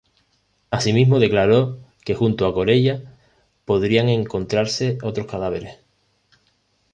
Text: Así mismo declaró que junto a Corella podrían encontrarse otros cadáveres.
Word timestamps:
Así 0.71 0.93
mismo 0.93 1.19
declaró 1.19 1.77
que 2.03 2.15
junto 2.15 2.47
a 2.47 2.53
Corella 2.55 3.03
podrían 3.65 4.09
encontrarse 4.09 4.97
otros 5.03 5.27
cadáveres. 5.27 5.77